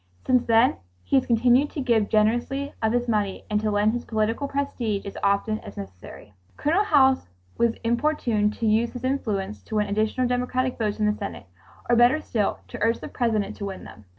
Since 0.25 0.47
then 0.47 0.77
he 1.03 1.15
has 1.17 1.27
continued 1.27 1.69
to 1.69 1.79
give 1.79 2.09
generously 2.09 2.73
of 2.81 2.91
his 2.91 3.07
money 3.07 3.45
and 3.51 3.61
to 3.61 3.69
lend 3.69 3.93
his 3.93 4.03
political 4.03 4.47
prestige 4.47 5.05
as 5.05 5.15
often 5.21 5.59
as 5.59 5.77
necessary. 5.77 6.33
Colonel 6.57 6.83
House 6.83 7.27
was 7.55 7.75
importuned 7.83 8.53
to 8.55 8.65
use 8.65 8.93
his 8.93 9.03
influence 9.03 9.61
to 9.61 9.75
win 9.75 9.85
additional 9.85 10.25
Democratic 10.27 10.79
votes 10.79 10.99
in 10.99 11.05
the 11.05 11.13
Senate, 11.15 11.45
or 11.87 11.95
better 11.95 12.19
still 12.19 12.61
to 12.69 12.81
urge 12.81 12.99
the 12.99 13.09
President 13.09 13.55
to 13.57 13.65
win 13.65 13.83
them. 13.83 14.05